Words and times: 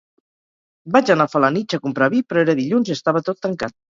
Vaig 0.95 1.11
anar 1.15 1.27
a 1.27 1.31
Felanitx 1.33 1.77
a 1.77 1.81
comprar 1.85 2.09
vi 2.15 2.23
però 2.29 2.43
era 2.45 2.57
dilluns 2.61 2.93
i 2.95 2.97
estava 2.99 3.25
tot 3.31 3.45
tancat 3.47 3.79